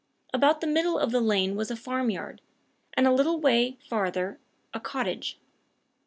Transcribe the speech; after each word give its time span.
About 0.33 0.61
the 0.61 0.65
middle 0.65 0.97
of 0.97 1.11
the 1.11 1.21
lane 1.21 1.55
was 1.55 1.69
a 1.69 1.75
farmyard, 1.75 2.41
and 2.95 3.05
a 3.05 3.11
little 3.13 3.39
way 3.39 3.77
farther 3.87 4.39
a 4.73 4.79
cottage. 4.79 5.37